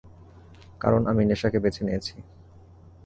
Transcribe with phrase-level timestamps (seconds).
[0.81, 2.15] কারণ আমি নেশাকে বেছে নিয়েছি!